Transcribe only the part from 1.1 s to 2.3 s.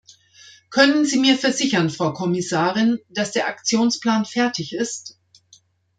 mir versichern, Frau